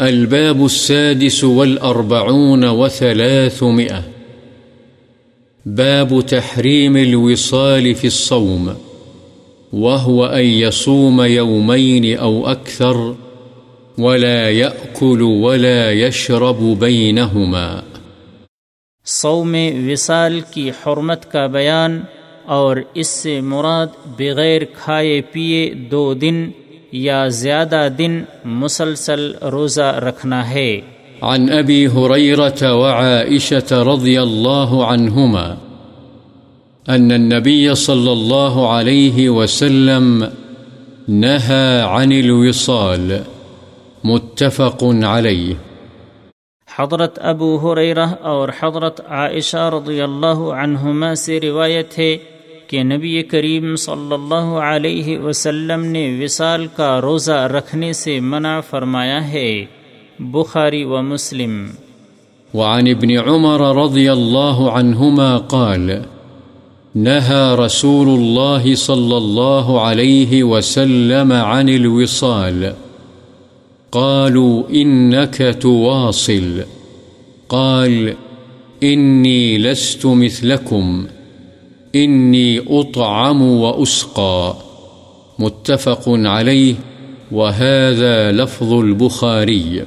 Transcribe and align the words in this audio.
الباب 0.00 0.64
السادس 0.64 1.44
والأربعون 1.44 2.64
وثلاثمئة 2.64 4.02
باب 5.66 6.20
تحريم 6.28 6.96
الوصال 6.96 7.94
في 7.94 8.06
الصوم. 8.06 8.72
وهو 9.72 10.26
أن 10.26 10.44
يصوم 10.44 11.22
يومين 11.22 12.18
أو 12.18 12.46
أكثر 12.46 13.14
ولا 13.98 14.50
يأكل 14.50 15.22
ولا 15.22 15.90
يشرب 15.90 16.76
بينهما. 16.78 17.82
صوم 19.06 19.54
وصال 19.90 20.40
کی 20.50 20.70
حرمت 20.70 21.32
کا 21.32 21.46
بیان 21.46 22.00
اور 22.44 22.76
اس 22.94 23.08
سے 23.08 23.40
مراد 23.40 23.86
بغیر 24.18 24.62
کھائے 24.64 25.20
پیے 25.32 25.74
دو 25.74 26.14
دن 26.14 26.50
یا 26.92 27.28
زیادہ 27.28 27.88
دن 27.98 28.22
مسلسل 28.44 29.34
روزہ 29.42 29.94
رکھنا 29.98 30.50
ہے۔ 30.50 30.80
عن 31.22 31.48
أبي 31.52 31.86
هريرة 31.86 32.70
وعائشة 32.72 33.82
رضي 33.82 34.22
الله 34.22 34.86
عنهما 34.86 35.56
أن 36.88 37.12
النبي 37.12 37.74
صلى 37.74 38.12
الله 38.12 38.72
عليه 38.72 39.30
وسلم 39.30 40.30
نهى 41.08 41.80
عن 41.80 42.12
الوصال 42.12 43.18
متفق 44.04 44.84
عليه 44.84 45.54
حضرت 46.78 47.18
ابو 47.22 47.56
حریرہ 47.56 48.06
اور 48.20 48.48
حضرت 48.60 49.00
عائشہ 49.08 49.70
رضی 49.72 50.00
اللہ 50.00 50.42
عنہما 50.58 51.14
سے 51.14 51.40
روایت 51.40 51.98
ہے 51.98 52.16
کہ 52.66 52.82
نبی 52.82 53.22
کریم 53.22 53.76
صلی 53.76 54.14
اللہ 54.14 54.58
علیہ 54.62 55.18
وسلم 55.18 55.84
نے 55.84 56.20
وصال 56.22 56.66
کا 56.76 57.00
روزہ 57.00 57.32
رکھنے 57.32 57.92
سے 57.92 58.20
منع 58.20 58.60
فرمایا 58.60 59.28
ہے۔ 59.28 59.64
بخاری 60.18 60.84
و 60.84 61.02
مسلم۔ 61.02 61.66
وعن 62.54 62.88
ابن 62.88 63.28
عمر 63.28 63.76
رضي 63.76 64.08
الله 64.08 64.68
عنهما 64.70 65.38
قال 65.38 65.90
نهى 66.94 67.66
رسول 67.66 68.08
الله 68.08 68.74
صلى 68.74 69.14
الله 69.14 69.80
عليه 69.80 70.56
وسلم 70.56 71.32
عن 71.32 71.68
الوصال۔ 71.68 72.64
قالوا 73.90 74.62
إنك 74.70 75.42
تواصل۔ 75.60 76.60
قال 77.46 78.08
إني 78.82 79.56
لست 79.56 80.06
مثلكم 80.06 81.04
إني 81.94 82.58
أطعم 82.80 83.42
وأسقى 83.42 84.54
متفق 85.38 86.08
عليه 86.08 86.74
وهذا 87.32 88.32
لفظ 88.32 88.72
البخاري 88.72 89.82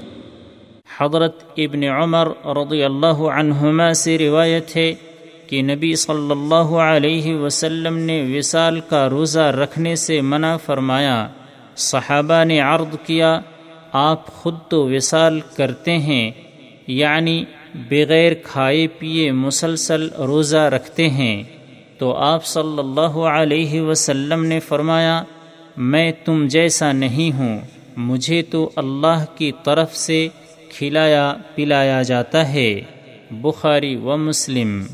حضرت 0.97 1.43
ابن 1.57 1.83
عمر 1.83 2.27
رضی 2.45 2.83
اللہ 2.83 3.23
عنہما 3.37 3.93
سے 3.93 4.17
روایت 4.17 4.75
ہے 4.75 4.93
کہ 5.47 5.61
نبی 5.61 5.95
صلی 5.95 6.31
اللہ 6.31 6.75
علیہ 6.83 7.35
وسلم 7.35 7.97
نے 7.97 8.37
وصال 8.37 8.79
کا 8.79 9.09
روزہ 9.09 9.39
رکھنے 9.39 9.95
سے 9.95 10.21
منع 10.21 10.57
فرمایا، 10.57 11.27
صحابہ 11.75 12.43
نے 12.43 12.59
عرض 12.59 12.95
کیا، 13.05 13.39
آپ 13.91 14.27
خود 14.27 14.55
تو 14.69 14.89
وصال 14.89 15.39
کرتے 15.57 15.97
ہیں 15.97 16.31
یعنی 16.87 17.43
بغیر 17.89 18.33
کھائے 18.43 18.87
پیے 18.87 19.31
مسلسل 19.31 20.07
روزہ 20.27 20.57
رکھتے 20.57 21.09
ہیں۔ 21.09 21.43
تو 21.97 22.13
آپ 22.13 22.45
صلی 22.45 22.79
اللہ 22.79 23.17
علیہ 23.31 23.81
وسلم 23.81 24.45
نے 24.45 24.59
فرمایا، 24.59 25.23
میں 25.77 26.11
تم 26.25 26.47
جیسا 26.47 26.91
نہیں 26.91 27.37
ہوں، 27.37 27.59
مجھے 27.97 28.41
تو 28.41 28.69
اللہ 28.75 29.25
کی 29.37 29.51
طرف 29.63 29.95
سے 29.95 30.27
کھلایا 30.77 31.33
پلایا 31.55 32.01
جاتا 32.01 32.53
ہے، 32.53 32.81
بخاری 33.31 33.95
و 33.95 34.17
مسلم۔ 34.17 34.85